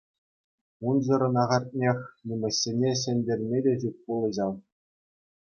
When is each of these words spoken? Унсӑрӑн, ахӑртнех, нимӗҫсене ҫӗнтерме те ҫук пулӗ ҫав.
Унсӑрӑн, 0.91 1.35
ахӑртнех, 1.43 1.99
нимӗҫсене 2.31 2.91
ҫӗнтерме 3.03 3.57
те 3.69 3.73
ҫук 3.85 3.97
пулӗ 4.09 4.29
ҫав. 4.41 4.55